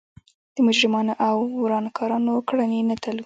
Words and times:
د 0.55 0.57
مجرمانو 0.67 1.13
او 1.27 1.37
ورانکارانو 1.63 2.33
کړنې 2.49 2.79
نه 2.89 2.95
تلو. 3.03 3.19